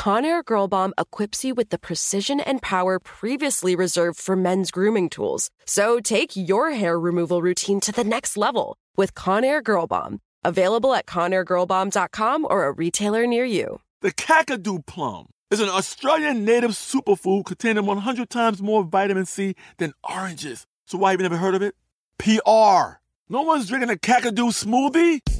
Conair 0.00 0.42
Girl 0.42 0.66
Bomb 0.66 0.94
equips 0.96 1.44
you 1.44 1.54
with 1.54 1.68
the 1.68 1.78
precision 1.78 2.40
and 2.40 2.62
power 2.62 2.98
previously 2.98 3.76
reserved 3.76 4.18
for 4.18 4.34
men's 4.34 4.70
grooming 4.70 5.10
tools. 5.10 5.50
So 5.66 6.00
take 6.00 6.34
your 6.34 6.70
hair 6.70 6.98
removal 6.98 7.42
routine 7.42 7.80
to 7.80 7.92
the 7.92 8.02
next 8.02 8.38
level 8.38 8.78
with 8.96 9.14
Conair 9.14 9.62
Girl 9.62 9.86
Bomb. 9.86 10.20
Available 10.42 10.94
at 10.94 11.04
ConairGirlBomb.com 11.04 12.46
or 12.48 12.64
a 12.64 12.72
retailer 12.72 13.26
near 13.26 13.44
you. 13.44 13.82
The 14.00 14.10
Kakadu 14.10 14.86
plum 14.86 15.26
is 15.50 15.60
an 15.60 15.68
Australian 15.68 16.46
native 16.46 16.70
superfood 16.70 17.44
containing 17.44 17.84
100 17.84 18.30
times 18.30 18.62
more 18.62 18.82
vitamin 18.82 19.26
C 19.26 19.54
than 19.76 19.92
oranges. 20.02 20.66
So 20.86 20.96
why 20.96 21.10
have 21.10 21.20
you 21.20 21.24
never 21.24 21.36
heard 21.36 21.54
of 21.54 21.60
it? 21.60 21.74
PR. 22.16 23.02
No 23.28 23.42
one's 23.42 23.68
drinking 23.68 23.90
a 23.90 23.96
Kakadu 23.96 24.48
smoothie? 24.48 25.39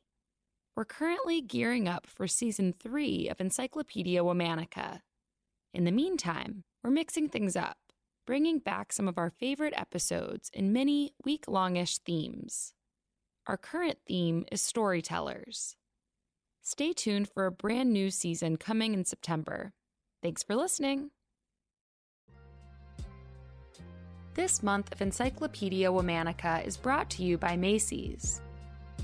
We're 0.75 0.85
currently 0.85 1.41
gearing 1.41 1.89
up 1.89 2.07
for 2.07 2.27
season 2.27 2.73
three 2.73 3.27
of 3.27 3.41
Encyclopedia 3.41 4.23
Womanica. 4.23 5.01
In 5.73 5.83
the 5.83 5.91
meantime, 5.91 6.63
we're 6.81 6.91
mixing 6.91 7.27
things 7.27 7.57
up, 7.57 7.77
bringing 8.25 8.59
back 8.59 8.93
some 8.93 9.07
of 9.07 9.17
our 9.17 9.29
favorite 9.29 9.73
episodes 9.75 10.49
in 10.53 10.71
many 10.71 11.13
week 11.25 11.43
longish 11.47 11.97
themes. 11.97 12.73
Our 13.47 13.57
current 13.57 13.97
theme 14.07 14.45
is 14.49 14.61
storytellers. 14.61 15.75
Stay 16.61 16.93
tuned 16.93 17.27
for 17.27 17.45
a 17.45 17.51
brand 17.51 17.91
new 17.91 18.09
season 18.09 18.55
coming 18.55 18.93
in 18.93 19.03
September. 19.03 19.73
Thanks 20.23 20.41
for 20.41 20.55
listening. 20.55 21.11
This 24.35 24.63
month 24.63 24.93
of 24.93 25.01
Encyclopedia 25.01 25.89
Womanica 25.89 26.65
is 26.65 26.77
brought 26.77 27.09
to 27.11 27.23
you 27.23 27.37
by 27.37 27.57
Macy's. 27.57 28.41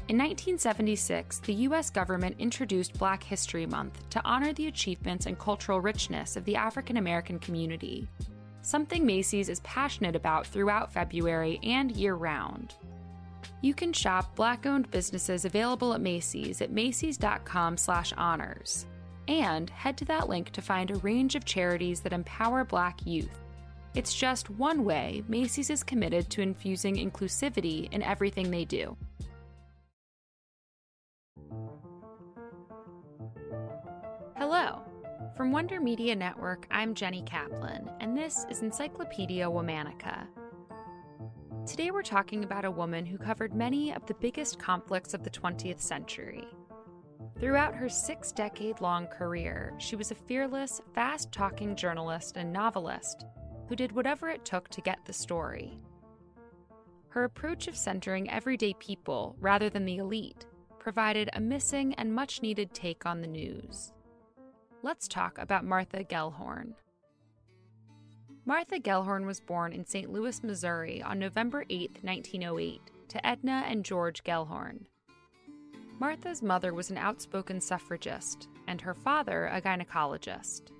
In 0.09 0.17
1976, 0.17 1.39
the 1.39 1.53
U.S. 1.53 1.89
government 1.89 2.37
introduced 2.39 2.97
Black 2.97 3.21
History 3.21 3.65
Month 3.65 4.09
to 4.09 4.21
honor 4.23 4.53
the 4.53 4.67
achievements 4.67 5.25
and 5.25 5.37
cultural 5.37 5.81
richness 5.81 6.37
of 6.37 6.45
the 6.45 6.55
African 6.55 6.95
American 6.95 7.39
community, 7.39 8.07
something 8.61 9.05
Macy's 9.05 9.49
is 9.49 9.59
passionate 9.61 10.15
about 10.15 10.47
throughout 10.47 10.93
February 10.93 11.59
and 11.61 11.91
year 11.91 12.15
round. 12.15 12.75
You 13.59 13.73
can 13.73 13.91
shop 13.91 14.33
Black-owned 14.37 14.89
businesses 14.91 15.43
available 15.43 15.93
at 15.93 15.99
Macy's 15.99 16.61
at 16.61 16.71
macys.com/honors, 16.71 18.85
and 19.27 19.69
head 19.69 19.97
to 19.97 20.05
that 20.05 20.29
link 20.29 20.51
to 20.51 20.61
find 20.61 20.89
a 20.89 20.99
range 20.99 21.35
of 21.35 21.43
charities 21.43 21.99
that 21.99 22.13
empower 22.13 22.63
Black 22.63 23.05
youth. 23.05 23.41
It's 23.93 24.15
just 24.15 24.49
one 24.51 24.85
way 24.85 25.25
Macy's 25.27 25.69
is 25.69 25.83
committed 25.83 26.29
to 26.29 26.41
infusing 26.41 26.95
inclusivity 26.95 27.91
in 27.91 28.01
everything 28.01 28.49
they 28.49 28.63
do. 28.63 28.95
Hello. 34.49 34.81
From 35.35 35.51
Wonder 35.51 35.81
Media 35.81 36.15
Network, 36.15 36.67
I'm 36.71 36.95
Jenny 36.95 37.21
Kaplan, 37.23 37.91
and 37.99 38.17
this 38.17 38.45
is 38.49 38.61
Encyclopedia 38.61 39.45
Womanica. 39.45 40.25
Today 41.65 41.91
we're 41.91 42.01
talking 42.01 42.45
about 42.45 42.63
a 42.63 42.71
woman 42.71 43.05
who 43.05 43.17
covered 43.17 43.53
many 43.53 43.93
of 43.93 44.05
the 44.05 44.13
biggest 44.13 44.57
conflicts 44.57 45.13
of 45.13 45.25
the 45.25 45.29
20th 45.29 45.81
century. 45.81 46.47
Throughout 47.41 47.75
her 47.75 47.89
six 47.89 48.31
decade 48.31 48.79
long 48.79 49.07
career, 49.07 49.73
she 49.79 49.97
was 49.97 50.11
a 50.11 50.15
fearless, 50.15 50.79
fast 50.95 51.29
talking 51.33 51.75
journalist 51.75 52.37
and 52.37 52.53
novelist 52.53 53.25
who 53.67 53.75
did 53.75 53.91
whatever 53.91 54.29
it 54.29 54.45
took 54.45 54.69
to 54.69 54.79
get 54.79 54.99
the 55.03 55.11
story. 55.11 55.77
Her 57.09 57.25
approach 57.25 57.67
of 57.67 57.75
centering 57.75 58.29
everyday 58.29 58.75
people 58.75 59.35
rather 59.41 59.69
than 59.69 59.83
the 59.83 59.97
elite 59.97 60.45
provided 60.79 61.29
a 61.33 61.41
missing 61.41 61.93
and 61.95 62.15
much 62.15 62.41
needed 62.41 62.73
take 62.73 63.05
on 63.05 63.19
the 63.19 63.27
news. 63.27 63.91
Let's 64.83 65.07
talk 65.07 65.39
about 65.39 65.65
Martha 65.65 66.03
Gellhorn. 66.03 66.75
Martha 68.45 68.79
Gellhorn 68.79 69.25
was 69.25 69.39
born 69.39 69.73
in 69.73 69.83
St. 69.83 70.11
Louis, 70.11 70.43
Missouri 70.43 71.01
on 71.01 71.17
November 71.17 71.65
8, 71.67 71.97
1908, 72.03 72.81
to 73.09 73.27
Edna 73.27 73.63
and 73.67 73.83
George 73.83 74.23
Gellhorn. 74.23 74.85
Martha's 75.99 76.43
mother 76.43 76.75
was 76.75 76.91
an 76.91 76.97
outspoken 76.97 77.59
suffragist, 77.59 78.49
and 78.67 78.79
her 78.79 78.93
father 78.93 79.47
a 79.47 79.59
gynecologist. 79.59 80.71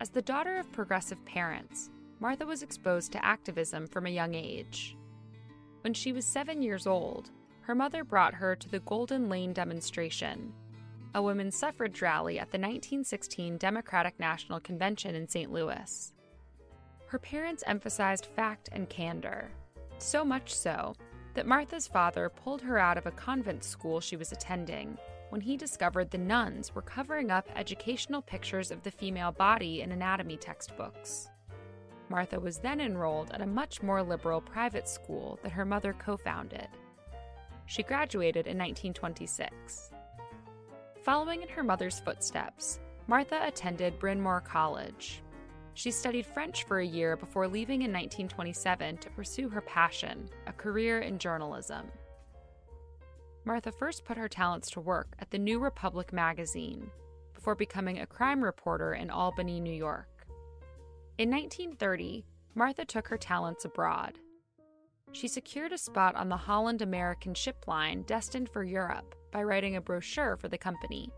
As 0.00 0.10
the 0.10 0.22
daughter 0.22 0.56
of 0.56 0.70
progressive 0.70 1.22
parents, 1.24 1.90
Martha 2.20 2.46
was 2.46 2.62
exposed 2.62 3.10
to 3.12 3.24
activism 3.24 3.88
from 3.88 4.06
a 4.06 4.10
young 4.10 4.34
age. 4.34 4.96
When 5.80 5.92
she 5.92 6.12
was 6.12 6.24
seven 6.24 6.62
years 6.62 6.86
old, 6.86 7.30
her 7.62 7.74
mother 7.74 8.04
brought 8.04 8.34
her 8.34 8.54
to 8.54 8.68
the 8.68 8.80
Golden 8.80 9.28
Lane 9.28 9.52
demonstration, 9.52 10.52
a 11.14 11.22
women's 11.22 11.56
suffrage 11.56 12.02
rally 12.02 12.38
at 12.38 12.50
the 12.50 12.58
1916 12.58 13.56
Democratic 13.56 14.18
National 14.20 14.60
Convention 14.60 15.14
in 15.14 15.26
St. 15.26 15.50
Louis. 15.50 16.12
Her 17.06 17.18
parents 17.18 17.64
emphasized 17.66 18.26
fact 18.26 18.68
and 18.72 18.88
candor, 18.88 19.50
so 19.98 20.24
much 20.24 20.54
so 20.54 20.94
that 21.34 21.46
Martha's 21.46 21.86
father 21.86 22.28
pulled 22.28 22.60
her 22.60 22.78
out 22.78 22.98
of 22.98 23.06
a 23.06 23.12
convent 23.12 23.64
school 23.64 24.00
she 24.00 24.16
was 24.16 24.32
attending 24.32 24.98
when 25.30 25.40
he 25.40 25.56
discovered 25.56 26.10
the 26.10 26.18
nuns 26.18 26.74
were 26.74 26.82
covering 26.82 27.30
up 27.30 27.48
educational 27.54 28.22
pictures 28.22 28.70
of 28.70 28.82
the 28.82 28.90
female 28.90 29.32
body 29.32 29.82
in 29.82 29.92
anatomy 29.92 30.36
textbooks. 30.36 31.28
Martha 32.08 32.40
was 32.40 32.58
then 32.58 32.80
enrolled 32.80 33.30
at 33.32 33.42
a 33.42 33.46
much 33.46 33.82
more 33.82 34.02
liberal 34.02 34.40
private 34.40 34.88
school 34.88 35.38
that 35.42 35.52
her 35.52 35.64
mother 35.64 35.94
co 35.98 36.16
founded. 36.16 36.68
She 37.66 37.82
graduated 37.82 38.46
in 38.46 38.56
1926. 38.56 39.90
Following 41.08 41.40
in 41.40 41.48
her 41.48 41.62
mother's 41.62 42.00
footsteps, 42.00 42.80
Martha 43.06 43.40
attended 43.42 43.98
Bryn 43.98 44.20
Mawr 44.20 44.42
College. 44.42 45.22
She 45.72 45.90
studied 45.90 46.26
French 46.26 46.64
for 46.64 46.80
a 46.80 46.86
year 46.86 47.16
before 47.16 47.48
leaving 47.48 47.80
in 47.80 47.90
1927 47.90 48.98
to 48.98 49.10
pursue 49.12 49.48
her 49.48 49.62
passion, 49.62 50.28
a 50.46 50.52
career 50.52 51.00
in 51.00 51.18
journalism. 51.18 51.86
Martha 53.46 53.72
first 53.72 54.04
put 54.04 54.18
her 54.18 54.28
talents 54.28 54.70
to 54.72 54.80
work 54.80 55.14
at 55.18 55.30
the 55.30 55.38
New 55.38 55.58
Republic 55.58 56.12
magazine 56.12 56.90
before 57.32 57.54
becoming 57.54 58.00
a 58.00 58.06
crime 58.06 58.44
reporter 58.44 58.92
in 58.92 59.08
Albany, 59.08 59.60
New 59.60 59.72
York. 59.72 60.26
In 61.16 61.30
1930, 61.30 62.26
Martha 62.54 62.84
took 62.84 63.08
her 63.08 63.16
talents 63.16 63.64
abroad. 63.64 64.18
She 65.18 65.26
secured 65.26 65.72
a 65.72 65.78
spot 65.78 66.14
on 66.14 66.28
the 66.28 66.36
Holland 66.36 66.80
American 66.80 67.34
ship 67.34 67.66
line 67.66 68.02
destined 68.02 68.48
for 68.48 68.62
Europe 68.62 69.16
by 69.32 69.42
writing 69.42 69.74
a 69.74 69.80
brochure 69.80 70.36
for 70.36 70.46
the 70.46 70.56
company. 70.56 71.10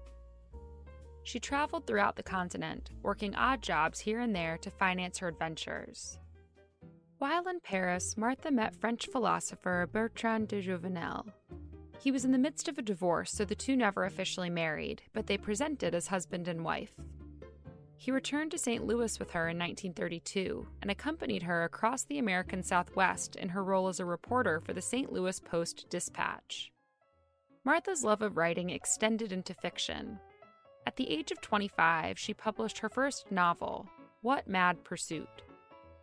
She 1.22 1.38
traveled 1.38 1.86
throughout 1.86 2.16
the 2.16 2.22
continent, 2.22 2.88
working 3.02 3.34
odd 3.34 3.60
jobs 3.60 4.00
here 4.00 4.20
and 4.20 4.34
there 4.34 4.56
to 4.62 4.70
finance 4.70 5.18
her 5.18 5.28
adventures. 5.28 6.18
While 7.18 7.46
in 7.46 7.60
Paris, 7.60 8.16
Martha 8.16 8.50
met 8.50 8.74
French 8.74 9.06
philosopher 9.06 9.86
Bertrand 9.92 10.48
de 10.48 10.62
Jouvenel. 10.62 11.26
He 11.98 12.10
was 12.10 12.24
in 12.24 12.32
the 12.32 12.38
midst 12.38 12.68
of 12.68 12.78
a 12.78 12.82
divorce, 12.82 13.30
so 13.30 13.44
the 13.44 13.54
two 13.54 13.76
never 13.76 14.06
officially 14.06 14.48
married, 14.48 15.02
but 15.12 15.26
they 15.26 15.36
presented 15.36 15.94
as 15.94 16.06
husband 16.06 16.48
and 16.48 16.64
wife. 16.64 16.94
He 18.00 18.10
returned 18.10 18.50
to 18.52 18.58
St. 18.58 18.86
Louis 18.86 19.18
with 19.18 19.32
her 19.32 19.46
in 19.50 19.58
1932 19.58 20.66
and 20.80 20.90
accompanied 20.90 21.42
her 21.42 21.64
across 21.64 22.02
the 22.04 22.18
American 22.18 22.62
Southwest 22.62 23.36
in 23.36 23.50
her 23.50 23.62
role 23.62 23.88
as 23.88 24.00
a 24.00 24.06
reporter 24.06 24.58
for 24.58 24.72
the 24.72 24.80
St. 24.80 25.12
Louis 25.12 25.38
Post 25.38 25.84
Dispatch. 25.90 26.72
Martha's 27.62 28.02
love 28.02 28.22
of 28.22 28.38
writing 28.38 28.70
extended 28.70 29.32
into 29.32 29.52
fiction. 29.52 30.18
At 30.86 30.96
the 30.96 31.10
age 31.10 31.30
of 31.30 31.42
25, 31.42 32.18
she 32.18 32.32
published 32.32 32.78
her 32.78 32.88
first 32.88 33.30
novel, 33.30 33.86
What 34.22 34.48
Mad 34.48 34.82
Pursuit. 34.82 35.42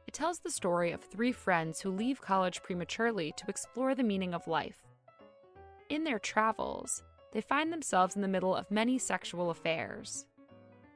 It 0.06 0.14
tells 0.14 0.38
the 0.38 0.52
story 0.52 0.92
of 0.92 1.02
three 1.02 1.32
friends 1.32 1.82
who 1.82 1.90
leave 1.90 2.22
college 2.22 2.62
prematurely 2.62 3.34
to 3.38 3.50
explore 3.50 3.96
the 3.96 4.04
meaning 4.04 4.36
of 4.36 4.46
life. 4.46 4.84
In 5.90 6.04
their 6.04 6.20
travels, 6.20 7.02
they 7.34 7.42
find 7.42 7.74
themselves 7.74 8.16
in 8.16 8.22
the 8.22 8.28
middle 8.28 8.56
of 8.56 8.70
many 8.70 9.00
sexual 9.00 9.50
affairs. 9.50 10.28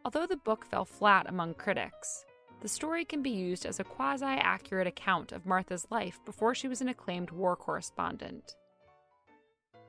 Although 0.03 0.25
the 0.25 0.37
book 0.37 0.65
fell 0.65 0.85
flat 0.85 1.27
among 1.29 1.53
critics, 1.53 2.25
the 2.61 2.67
story 2.67 3.05
can 3.05 3.21
be 3.21 3.29
used 3.29 3.65
as 3.65 3.79
a 3.79 3.83
quasi 3.83 4.25
accurate 4.25 4.87
account 4.87 5.31
of 5.31 5.45
Martha's 5.45 5.87
life 5.89 6.19
before 6.25 6.55
she 6.55 6.67
was 6.67 6.81
an 6.81 6.89
acclaimed 6.89 7.31
war 7.31 7.55
correspondent. 7.55 8.55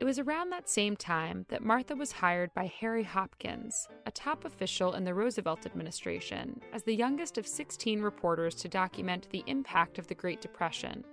It 0.01 0.05
was 0.05 0.19
around 0.19 0.51
that 0.51 0.69
same 0.69 0.97
time 0.97 1.47
that 1.49 1.63
Martha 1.63 1.95
was 1.95 2.11
hired 2.11 2.53
by 2.55 2.67
Harry 2.81 3.05
Hopkins, 3.05 3.87
a 4.05 4.11
top 4.11 4.45
official 4.45 4.95
in 4.95 5.05
the 5.05 5.15
Roosevelt 5.15 5.65
administration, 5.65 6.61
as 6.73 6.83
the 6.83 6.95
youngest 6.95 7.39
of 7.39 7.47
16 7.47 8.03
reporters 8.03 8.57
to 8.57 8.69
document 8.69 9.29
the 9.31 9.45
impact 9.47 9.99
of 9.99 10.09
the 10.09 10.15
Great 10.15 10.41
Depression. 10.41 11.05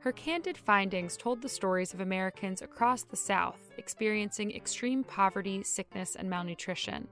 Her 0.00 0.10
candid 0.10 0.58
findings 0.58 1.16
told 1.16 1.40
the 1.40 1.48
stories 1.48 1.94
of 1.94 2.00
Americans 2.00 2.60
across 2.60 3.04
the 3.04 3.16
South 3.16 3.70
experiencing 3.78 4.50
extreme 4.50 5.04
poverty, 5.04 5.62
sickness, 5.62 6.16
and 6.16 6.28
malnutrition. 6.28 7.06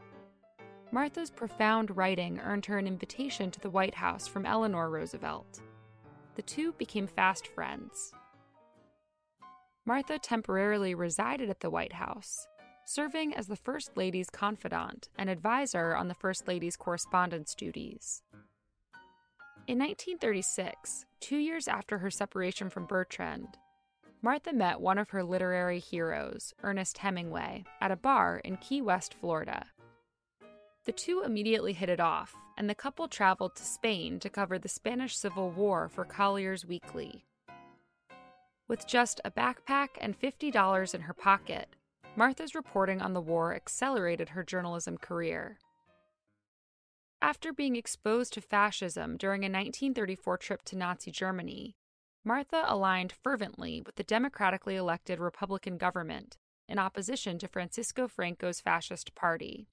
Martha's 0.93 1.31
profound 1.31 1.97
writing 1.97 2.41
earned 2.41 2.67
her 2.67 2.77
an 2.77 2.89
invitation 2.89 3.51
to 3.53 3.61
the 3.61 3.71
White 3.71 3.95
House 3.95 4.27
from 4.27 4.45
Eleanor 4.45 4.91
Roosevelt. 4.91 5.61
The 6.35 6.43
two 6.43 6.73
became 6.73 7.07
fast 7.07 7.47
friends. 7.47 8.13
Martha 9.87 10.19
temporarily 10.19 10.97
resided 10.97 11.49
at 11.49 11.61
the 11.61 11.71
White 11.71 11.93
House, 11.93 12.49
serving 12.87 13.35
as 13.35 13.47
the 13.47 13.57
First 13.57 13.97
Lady's 13.97 14.31
confidant 14.31 15.09
and 15.17 15.31
advisor 15.31 15.95
on 15.95 16.09
the 16.09 16.15
First 16.15 16.49
Lady's 16.49 16.77
correspondence 16.77 17.55
duties. 17.55 18.23
In 19.69 19.79
1936, 19.79 21.07
two 21.21 21.37
years 21.37 21.69
after 21.69 21.99
her 21.99 22.11
separation 22.11 22.69
from 22.69 22.87
Bertrand, 22.87 23.59
Martha 24.23 24.53
met 24.53 24.81
one 24.81 24.99
of 24.99 25.11
her 25.11 25.23
literary 25.23 25.79
heroes, 25.79 26.53
Ernest 26.65 26.99
Hemingway, 26.99 27.65
at 27.81 27.93
a 27.93 27.97
bar 27.97 28.41
in 28.45 28.57
Key 28.57 28.83
West, 28.83 29.15
Florida. 29.15 29.67
The 30.91 30.97
two 30.97 31.23
immediately 31.25 31.73
hit 31.73 31.89
it 31.89 32.01
off, 32.01 32.35
and 32.59 32.69
the 32.69 32.75
couple 32.75 33.07
traveled 33.07 33.55
to 33.55 33.63
Spain 33.63 34.19
to 34.19 34.29
cover 34.29 34.59
the 34.59 34.69
Spanish 34.69 35.17
Civil 35.17 35.53
War 35.53 35.89
for 35.89 36.05
Collier's 36.05 36.67
Weekly. 36.67 37.25
With 38.67 38.89
just 38.89 39.21
a 39.25 39.31
backpack 39.31 39.91
and 40.01 40.21
$50 40.21 40.93
in 40.93 41.03
her 41.03 41.15
pocket, 41.15 41.77
Martha's 42.17 42.57
reporting 42.57 43.01
on 43.01 43.13
the 43.13 43.21
war 43.21 43.55
accelerated 43.55 44.31
her 44.31 44.43
journalism 44.43 44.99
career. 44.99 45.61
After 47.23 47.53
being 47.53 47.77
exposed 47.77 48.33
to 48.33 48.41
fascism 48.41 49.17
during 49.17 49.43
a 49.43 49.47
1934 49.47 50.39
trip 50.39 50.63
to 50.65 50.77
Nazi 50.77 51.13
Germany, 51.13 51.77
Martha 52.25 52.65
aligned 52.67 53.13
fervently 53.23 53.81
with 53.81 53.95
the 53.95 54.03
democratically 54.03 54.75
elected 54.75 55.21
Republican 55.21 55.79
government 55.79 56.37
in 56.69 56.81
opposition 56.81 57.39
to 57.39 57.47
Francisco 57.47 58.09
Franco's 58.09 58.61
fascist 58.61 59.15
party. 59.15 59.69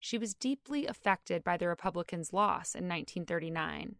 She 0.00 0.16
was 0.16 0.34
deeply 0.34 0.86
affected 0.86 1.44
by 1.44 1.58
the 1.58 1.68
Republicans' 1.68 2.32
loss 2.32 2.74
in 2.74 2.88
1939. 2.88 3.96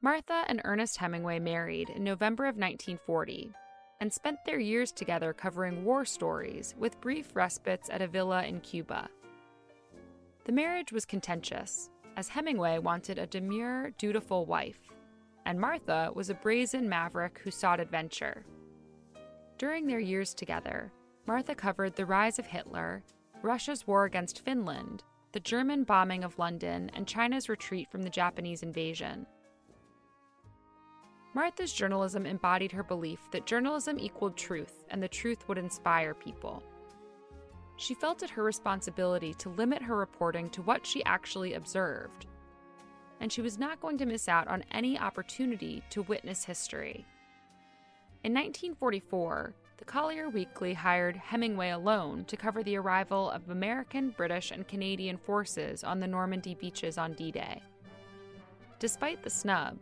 Martha 0.00 0.44
and 0.48 0.62
Ernest 0.64 0.96
Hemingway 0.96 1.38
married 1.38 1.90
in 1.90 2.02
November 2.02 2.44
of 2.44 2.56
1940 2.56 3.52
and 4.00 4.10
spent 4.10 4.38
their 4.46 4.58
years 4.58 4.92
together 4.92 5.34
covering 5.34 5.84
war 5.84 6.06
stories 6.06 6.74
with 6.78 7.00
brief 7.02 7.36
respites 7.36 7.90
at 7.90 8.00
a 8.00 8.08
villa 8.08 8.44
in 8.44 8.60
Cuba. 8.60 9.10
The 10.46 10.52
marriage 10.52 10.90
was 10.90 11.04
contentious, 11.04 11.90
as 12.16 12.30
Hemingway 12.30 12.78
wanted 12.78 13.18
a 13.18 13.26
demure, 13.26 13.90
dutiful 13.98 14.46
wife, 14.46 14.80
and 15.44 15.60
Martha 15.60 16.10
was 16.14 16.30
a 16.30 16.34
brazen 16.34 16.88
maverick 16.88 17.40
who 17.44 17.50
sought 17.50 17.78
adventure. 17.78 18.46
During 19.58 19.86
their 19.86 20.00
years 20.00 20.32
together, 20.32 20.90
Martha 21.26 21.54
covered 21.54 21.94
the 21.94 22.06
rise 22.06 22.38
of 22.38 22.46
Hitler 22.46 23.02
Russia's 23.42 23.86
war 23.86 24.04
against 24.04 24.44
Finland, 24.44 25.02
the 25.32 25.40
German 25.40 25.84
bombing 25.84 26.24
of 26.24 26.38
London, 26.38 26.90
and 26.94 27.06
China's 27.06 27.48
retreat 27.48 27.90
from 27.90 28.02
the 28.02 28.10
Japanese 28.10 28.62
invasion. 28.62 29.26
Martha's 31.32 31.72
journalism 31.72 32.26
embodied 32.26 32.72
her 32.72 32.82
belief 32.82 33.20
that 33.30 33.46
journalism 33.46 33.98
equaled 33.98 34.36
truth 34.36 34.84
and 34.90 35.02
the 35.02 35.08
truth 35.08 35.48
would 35.48 35.58
inspire 35.58 36.12
people. 36.12 36.62
She 37.76 37.94
felt 37.94 38.22
it 38.22 38.30
her 38.30 38.42
responsibility 38.42 39.32
to 39.34 39.48
limit 39.48 39.80
her 39.80 39.96
reporting 39.96 40.50
to 40.50 40.62
what 40.62 40.84
she 40.84 41.04
actually 41.04 41.54
observed, 41.54 42.26
and 43.20 43.32
she 43.32 43.40
was 43.40 43.58
not 43.58 43.80
going 43.80 43.96
to 43.98 44.06
miss 44.06 44.28
out 44.28 44.48
on 44.48 44.64
any 44.70 44.98
opportunity 44.98 45.82
to 45.90 46.02
witness 46.02 46.44
history. 46.44 47.06
In 48.22 48.34
1944, 48.34 49.54
the 49.80 49.86
Collier 49.86 50.28
Weekly 50.28 50.74
hired 50.74 51.16
Hemingway 51.16 51.70
alone 51.70 52.26
to 52.26 52.36
cover 52.36 52.62
the 52.62 52.76
arrival 52.76 53.30
of 53.30 53.48
American, 53.48 54.10
British, 54.10 54.50
and 54.50 54.68
Canadian 54.68 55.16
forces 55.16 55.82
on 55.82 55.98
the 55.98 56.06
Normandy 56.06 56.54
beaches 56.54 56.98
on 56.98 57.14
D 57.14 57.32
Day. 57.32 57.62
Despite 58.78 59.22
the 59.22 59.30
snub, 59.30 59.78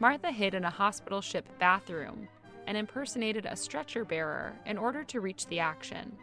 Martha 0.00 0.32
hid 0.32 0.54
in 0.54 0.64
a 0.64 0.70
hospital 0.70 1.20
ship 1.20 1.48
bathroom 1.60 2.26
and 2.66 2.76
impersonated 2.76 3.46
a 3.46 3.54
stretcher 3.54 4.04
bearer 4.04 4.52
in 4.66 4.76
order 4.76 5.04
to 5.04 5.20
reach 5.20 5.46
the 5.46 5.60
action. 5.60 6.16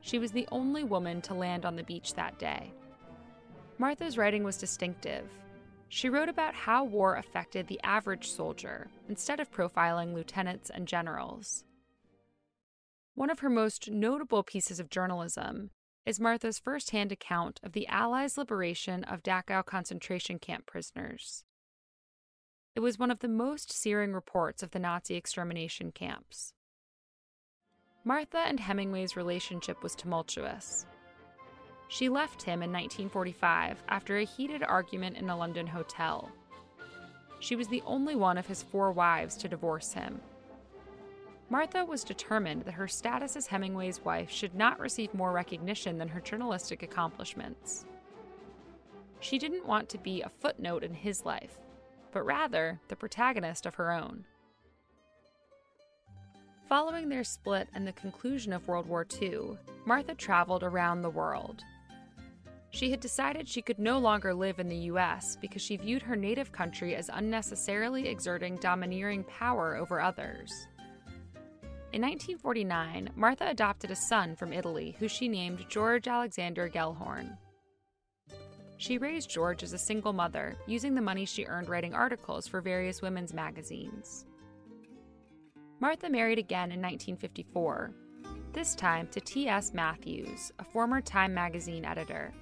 She 0.00 0.20
was 0.20 0.30
the 0.30 0.48
only 0.52 0.84
woman 0.84 1.20
to 1.22 1.34
land 1.34 1.66
on 1.66 1.74
the 1.74 1.82
beach 1.82 2.14
that 2.14 2.38
day. 2.38 2.72
Martha's 3.78 4.16
writing 4.16 4.44
was 4.44 4.56
distinctive. 4.56 5.28
She 5.88 6.08
wrote 6.08 6.28
about 6.28 6.54
how 6.54 6.84
war 6.84 7.16
affected 7.16 7.66
the 7.66 7.80
average 7.82 8.30
soldier 8.30 8.86
instead 9.08 9.40
of 9.40 9.50
profiling 9.50 10.14
lieutenants 10.14 10.70
and 10.70 10.86
generals. 10.86 11.64
One 13.14 13.30
of 13.30 13.38
her 13.40 13.50
most 13.50 13.90
notable 13.90 14.42
pieces 14.42 14.80
of 14.80 14.90
journalism 14.90 15.70
is 16.04 16.18
Martha's 16.18 16.58
firsthand 16.58 17.12
account 17.12 17.60
of 17.62 17.72
the 17.72 17.86
Allies' 17.86 18.36
liberation 18.36 19.04
of 19.04 19.22
Dachau 19.22 19.64
concentration 19.64 20.40
camp 20.40 20.66
prisoners. 20.66 21.44
It 22.74 22.80
was 22.80 22.98
one 22.98 23.12
of 23.12 23.20
the 23.20 23.28
most 23.28 23.70
searing 23.70 24.12
reports 24.12 24.64
of 24.64 24.72
the 24.72 24.80
Nazi 24.80 25.14
extermination 25.14 25.92
camps. 25.92 26.54
Martha 28.02 28.38
and 28.38 28.58
Hemingway's 28.58 29.16
relationship 29.16 29.80
was 29.82 29.94
tumultuous. 29.94 30.84
She 31.86 32.08
left 32.08 32.42
him 32.42 32.62
in 32.62 32.72
1945 32.72 33.80
after 33.88 34.18
a 34.18 34.24
heated 34.24 34.64
argument 34.64 35.16
in 35.16 35.30
a 35.30 35.36
London 35.36 35.68
hotel. 35.68 36.32
She 37.38 37.54
was 37.54 37.68
the 37.68 37.82
only 37.86 38.16
one 38.16 38.38
of 38.38 38.48
his 38.48 38.64
four 38.64 38.90
wives 38.90 39.36
to 39.36 39.48
divorce 39.48 39.92
him. 39.92 40.20
Martha 41.54 41.84
was 41.84 42.02
determined 42.02 42.62
that 42.62 42.74
her 42.74 42.88
status 42.88 43.36
as 43.36 43.46
Hemingway's 43.46 44.04
wife 44.04 44.28
should 44.28 44.56
not 44.56 44.80
receive 44.80 45.14
more 45.14 45.30
recognition 45.30 45.98
than 45.98 46.08
her 46.08 46.20
journalistic 46.20 46.82
accomplishments. 46.82 47.84
She 49.20 49.38
didn't 49.38 49.64
want 49.64 49.88
to 49.90 49.98
be 49.98 50.20
a 50.20 50.32
footnote 50.40 50.82
in 50.82 50.92
his 50.92 51.24
life, 51.24 51.56
but 52.10 52.26
rather 52.26 52.80
the 52.88 52.96
protagonist 52.96 53.66
of 53.66 53.76
her 53.76 53.92
own. 53.92 54.24
Following 56.68 57.08
their 57.08 57.22
split 57.22 57.68
and 57.72 57.86
the 57.86 57.92
conclusion 57.92 58.52
of 58.52 58.66
World 58.66 58.88
War 58.88 59.06
II, 59.22 59.56
Martha 59.86 60.16
traveled 60.16 60.64
around 60.64 61.02
the 61.02 61.10
world. 61.10 61.62
She 62.70 62.90
had 62.90 62.98
decided 62.98 63.48
she 63.48 63.62
could 63.62 63.78
no 63.78 64.00
longer 64.00 64.34
live 64.34 64.58
in 64.58 64.68
the 64.68 64.90
US 64.90 65.36
because 65.40 65.62
she 65.62 65.76
viewed 65.76 66.02
her 66.02 66.16
native 66.16 66.50
country 66.50 66.96
as 66.96 67.08
unnecessarily 67.12 68.08
exerting 68.08 68.56
domineering 68.56 69.22
power 69.22 69.76
over 69.76 70.00
others. 70.00 70.66
In 71.94 72.02
1949, 72.02 73.10
Martha 73.14 73.46
adopted 73.46 73.92
a 73.92 73.94
son 73.94 74.34
from 74.34 74.52
Italy 74.52 74.96
who 74.98 75.06
she 75.06 75.28
named 75.28 75.64
George 75.68 76.08
Alexander 76.08 76.68
Gellhorn. 76.68 77.38
She 78.78 78.98
raised 78.98 79.30
George 79.30 79.62
as 79.62 79.72
a 79.72 79.78
single 79.78 80.12
mother, 80.12 80.56
using 80.66 80.96
the 80.96 81.00
money 81.00 81.24
she 81.24 81.44
earned 81.44 81.68
writing 81.68 81.94
articles 81.94 82.48
for 82.48 82.60
various 82.60 83.00
women's 83.00 83.32
magazines. 83.32 84.26
Martha 85.78 86.10
married 86.10 86.40
again 86.40 86.72
in 86.72 86.82
1954, 86.82 87.92
this 88.52 88.74
time 88.74 89.06
to 89.12 89.20
T.S. 89.20 89.72
Matthews, 89.72 90.50
a 90.58 90.64
former 90.64 91.00
Time 91.00 91.32
magazine 91.32 91.84
editor. 91.84 92.32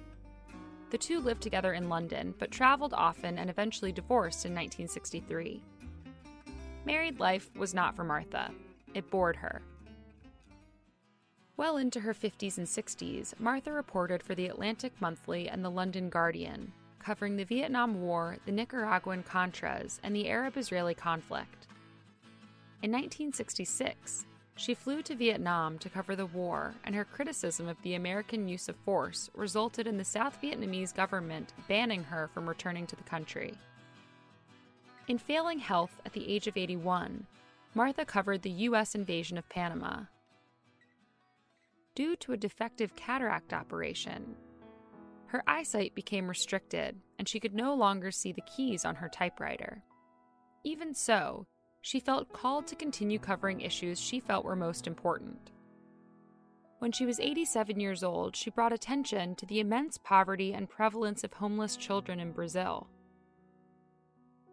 The 0.89 0.97
two 0.97 1.19
lived 1.19 1.43
together 1.43 1.73
in 1.73 1.89
London, 1.89 2.33
but 2.39 2.49
traveled 2.49 2.95
often 2.95 3.37
and 3.37 3.51
eventually 3.51 3.91
divorced 3.91 4.45
in 4.45 4.51
1963. 4.53 5.61
Married 6.85 7.19
life 7.19 7.51
was 7.55 7.75
not 7.75 7.95
for 7.95 8.03
Martha, 8.03 8.49
it 8.93 9.09
bored 9.09 9.35
her. 9.37 9.61
Well 11.55 11.77
into 11.77 11.99
her 11.99 12.13
50s 12.13 12.57
and 12.57 12.67
60s, 12.67 13.39
Martha 13.39 13.71
reported 13.71 14.23
for 14.23 14.33
the 14.33 14.47
Atlantic 14.47 14.91
Monthly 14.99 15.47
and 15.47 15.63
the 15.63 15.69
London 15.69 16.09
Guardian, 16.09 16.73
covering 16.99 17.35
the 17.35 17.43
Vietnam 17.43 18.01
War, 18.01 18.37
the 18.45 18.51
Nicaraguan 18.51 19.23
Contras, 19.23 19.99
and 20.03 20.15
the 20.15 20.29
Arab 20.29 20.57
Israeli 20.57 20.95
conflict. 20.95 21.67
In 22.81 22.91
1966, 22.91 24.25
she 24.55 24.73
flew 24.73 25.01
to 25.03 25.15
Vietnam 25.15 25.79
to 25.79 25.89
cover 25.89 26.15
the 26.15 26.25
war, 26.25 26.75
and 26.83 26.93
her 26.93 27.05
criticism 27.05 27.67
of 27.67 27.81
the 27.81 27.95
American 27.95 28.47
use 28.47 28.69
of 28.69 28.75
force 28.77 29.29
resulted 29.33 29.87
in 29.87 29.97
the 29.97 30.03
South 30.03 30.39
Vietnamese 30.41 30.93
government 30.93 31.53
banning 31.67 32.03
her 32.03 32.29
from 32.33 32.47
returning 32.47 32.85
to 32.87 32.95
the 32.95 33.03
country. 33.03 33.53
In 35.07 35.17
failing 35.17 35.59
health 35.59 35.99
at 36.05 36.13
the 36.13 36.27
age 36.27 36.47
of 36.47 36.55
81, 36.55 37.25
Martha 37.75 38.05
covered 38.05 38.41
the 38.41 38.51
U.S. 38.51 38.93
invasion 38.93 39.37
of 39.37 39.49
Panama. 39.49 40.03
Due 41.95 42.15
to 42.17 42.33
a 42.33 42.37
defective 42.37 42.95
cataract 42.95 43.53
operation, 43.53 44.35
her 45.27 45.43
eyesight 45.47 45.95
became 45.95 46.27
restricted 46.27 46.99
and 47.17 47.27
she 47.27 47.39
could 47.39 47.55
no 47.55 47.73
longer 47.73 48.11
see 48.11 48.31
the 48.31 48.41
keys 48.41 48.85
on 48.85 48.95
her 48.95 49.09
typewriter. 49.09 49.81
Even 50.63 50.93
so, 50.93 51.47
she 51.81 51.99
felt 51.99 52.31
called 52.31 52.67
to 52.67 52.75
continue 52.75 53.17
covering 53.17 53.61
issues 53.61 53.99
she 53.99 54.19
felt 54.19 54.45
were 54.45 54.55
most 54.55 54.85
important. 54.85 55.51
When 56.77 56.91
she 56.91 57.05
was 57.05 57.19
87 57.19 57.79
years 57.79 58.03
old, 58.03 58.35
she 58.35 58.49
brought 58.49 58.73
attention 58.73 59.35
to 59.35 59.45
the 59.45 59.59
immense 59.59 59.97
poverty 59.97 60.53
and 60.53 60.69
prevalence 60.69 61.23
of 61.23 61.33
homeless 61.33 61.75
children 61.75 62.19
in 62.19 62.31
Brazil. 62.31 62.87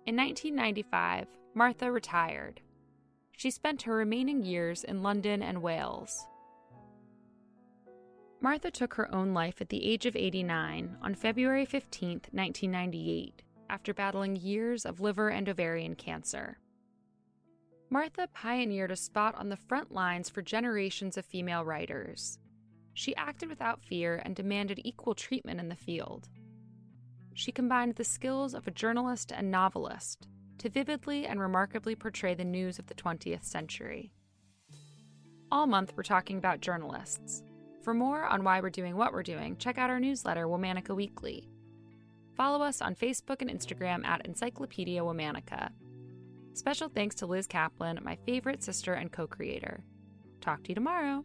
In 0.07 0.17
1995, 0.17 1.27
Martha 1.55 1.91
retired. 1.91 2.61
She 3.41 3.51
spent 3.51 3.81
her 3.85 3.95
remaining 3.95 4.43
years 4.43 4.85
in 4.85 5.03
London 5.03 5.43
and 5.43 5.63
Wales. 5.63 6.27
Martha 8.43 8.71
took 8.71 8.93
her 8.93 9.11
own 9.15 9.33
life 9.33 9.63
at 9.63 9.71
the 9.71 9.83
age 9.83 10.05
of 10.05 10.15
89 10.15 10.99
on 11.01 11.15
February 11.15 11.65
15, 11.65 12.21
1998, 12.33 13.43
after 13.71 13.95
battling 13.95 14.37
years 14.37 14.85
of 14.85 15.01
liver 15.01 15.31
and 15.31 15.49
ovarian 15.49 15.95
cancer. 15.95 16.59
Martha 17.89 18.29
pioneered 18.35 18.91
a 18.91 18.97
spot 18.97 19.35
on 19.37 19.49
the 19.49 19.57
front 19.57 19.91
lines 19.91 20.29
for 20.29 20.43
generations 20.43 21.17
of 21.17 21.25
female 21.25 21.65
writers. 21.65 22.39
She 22.93 23.17
acted 23.17 23.49
without 23.49 23.83
fear 23.83 24.21
and 24.23 24.37
demanded 24.37 24.83
equal 24.85 25.15
treatment 25.15 25.61
in 25.61 25.71
the 25.71 25.77
field. 25.77 26.29
She 27.33 27.53
combined 27.53 27.95
the 27.95 28.05
skills 28.05 28.53
of 28.53 28.67
a 28.67 28.71
journalist 28.71 29.33
and 29.35 29.51
novelist 29.51 30.29
to 30.61 30.71
vividly 30.71 31.27
and 31.27 31.41
remarkably 31.41 31.95
portray 31.95 32.35
the 32.35 32.45
news 32.45 32.79
of 32.79 32.87
the 32.87 32.95
20th 32.95 33.45
century. 33.45 34.13
All 35.51 35.67
month, 35.67 35.93
we're 35.97 36.03
talking 36.03 36.39
about 36.39 36.61
journalists. 36.61 37.43
For 37.83 37.93
more 37.93 38.25
on 38.25 38.45
why 38.45 38.61
we're 38.61 38.71
doing 38.71 38.97
what 38.97 39.13
we're 39.13 39.23
doing, 39.23 39.57
check 39.57 39.79
out 39.79 39.91
our 39.91 40.01
newsletter, 40.01 40.47
Womanica 40.47 40.95
Weekly. 40.95 41.49
Follow 42.37 42.63
us 42.65 42.81
on 42.81 42.95
Facebook 42.95 43.43
and 43.43 43.51
Instagram 43.51 44.05
at 44.07 44.25
Encyclopedia 44.25 45.03
Womanica 45.03 45.71
Special 46.53 46.89
thanks 46.89 47.15
to 47.17 47.27
Liz 47.27 47.47
Kaplan, 47.47 48.01
my 48.03 48.17
favorite 48.27 48.63
sister 48.63 48.95
and 48.95 49.13
co 49.13 49.27
creator. 49.27 49.83
Talk 50.41 50.63
to 50.65 50.71
you 50.71 50.75
tomorrow. 50.75 51.25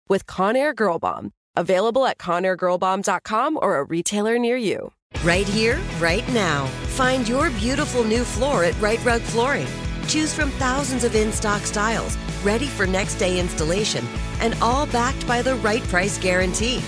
with 0.11 0.27
Conair 0.27 0.75
Girl 0.75 0.99
Bomb. 0.99 1.31
Available 1.55 2.05
at 2.05 2.17
ConairGirlBomb.com 2.17 3.57
or 3.61 3.77
a 3.77 3.85
retailer 3.85 4.37
near 4.37 4.57
you. 4.57 4.91
Right 5.23 5.47
here, 5.47 5.79
right 5.99 6.27
now. 6.33 6.65
Find 6.97 7.27
your 7.27 7.49
beautiful 7.51 8.03
new 8.03 8.25
floor 8.25 8.65
at 8.65 8.79
Rite 8.81 9.03
Rug 9.05 9.21
Flooring. 9.21 9.67
Choose 10.07 10.33
from 10.33 10.49
thousands 10.51 11.05
of 11.05 11.15
in 11.15 11.31
stock 11.31 11.61
styles, 11.61 12.17
ready 12.43 12.65
for 12.65 12.85
next 12.85 13.15
day 13.15 13.39
installation, 13.39 14.05
and 14.41 14.53
all 14.61 14.85
backed 14.87 15.25
by 15.25 15.41
the 15.41 15.55
right 15.55 15.83
price 15.83 16.17
guarantee. 16.17 16.79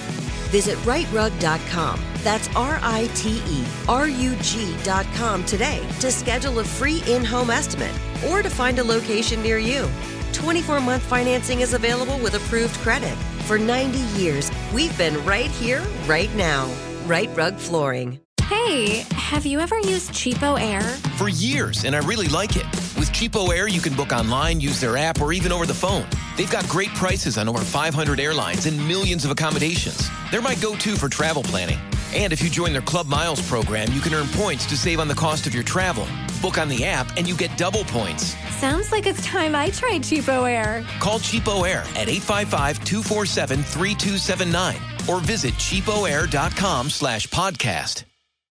Visit 0.52 0.78
riterug.com. 0.80 2.02
That's 2.24 2.54
R 2.56 2.78
I 2.82 3.10
T 3.16 3.42
E 3.48 3.66
R 3.88 4.10
U 4.10 4.36
G.com 4.42 5.46
today 5.46 5.88
to 6.02 6.12
schedule 6.12 6.60
a 6.60 6.64
free 6.66 7.02
in 7.08 7.24
home 7.24 7.52
estimate 7.52 7.98
or 8.28 8.42
to 8.42 8.50
find 8.50 8.80
a 8.80 8.84
location 8.84 9.42
near 9.42 9.60
you. 9.60 9.90
24 10.34 10.82
month 10.82 11.04
financing 11.04 11.62
is 11.62 11.74
available 11.74 12.18
with 12.20 12.36
approved 12.36 12.76
credit. 12.80 13.16
For 13.46 13.58
90 13.58 14.00
years, 14.20 14.52
we've 14.74 14.98
been 14.98 15.24
right 15.26 15.52
here, 15.52 15.82
right 16.06 16.34
now. 16.36 16.70
Rite 17.06 17.30
Rug 17.36 17.56
Flooring. 17.56 18.20
Hey, 18.44 19.06
have 19.14 19.46
you 19.46 19.60
ever 19.60 19.80
used 19.80 20.12
CheapOair? 20.12 20.84
For 21.18 21.30
years, 21.30 21.86
and 21.86 21.96
I 21.96 22.00
really 22.00 22.28
like 22.28 22.56
it. 22.56 22.66
With 22.98 23.10
CheapOair, 23.12 23.72
you 23.72 23.82
can 23.82 23.94
book 23.94 24.12
online, 24.12 24.60
use 24.60 24.80
their 24.80 24.98
app, 24.98 25.22
or 25.22 25.34
even 25.34 25.52
over 25.52 25.66
the 25.66 25.74
phone. 25.74 26.06
They've 26.38 26.52
got 26.52 26.68
great 26.68 26.90
prices 26.90 27.38
on 27.38 27.48
over 27.48 27.60
500 27.60 28.20
airlines 28.20 28.66
and 28.66 28.78
millions 28.88 29.26
of 29.26 29.32
accommodations. 29.32 30.10
They're 30.32 30.42
my 30.42 30.56
go 30.56 30.76
to 30.76 30.96
for 30.96 31.10
travel 31.10 31.44
planning. 31.44 31.80
And 32.14 32.32
if 32.32 32.44
you 32.44 32.50
join 32.50 32.74
their 32.74 32.82
Club 32.82 33.08
Miles 33.08 33.42
program, 33.50 33.92
you 33.92 34.02
can 34.02 34.14
earn 34.14 34.28
points 34.28 34.66
to 34.68 34.78
save 34.78 35.00
on 35.00 35.08
the 35.08 35.16
cost 35.16 35.48
of 35.48 35.56
your 35.56 35.64
travel. 35.64 36.08
Book 36.44 36.60
on 36.60 36.70
the 36.70 36.86
app 36.86 37.18
and 37.18 37.28
you 37.28 37.36
get 37.36 37.58
double 37.58 37.84
points. 37.86 38.36
Sounds 38.58 38.92
like 38.92 39.08
it's 39.08 39.26
time 39.26 39.56
I 39.56 39.72
tried 39.72 40.02
CheapOair. 40.02 40.86
Call 41.00 41.18
CheapOair 41.18 41.80
at 41.98 42.08
855-247-3279 42.10 45.10
or 45.10 45.20
visit 45.22 45.56
cheapoair.com 45.56 46.92
slash 46.92 47.28
podcast. 47.30 48.04